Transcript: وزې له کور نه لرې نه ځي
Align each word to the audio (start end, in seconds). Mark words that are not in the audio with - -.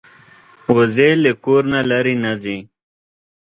وزې 0.75 1.09
له 1.23 1.31
کور 1.43 1.63
نه 1.73 1.81
لرې 1.89 2.15
نه 2.23 2.31
ځي 2.43 2.57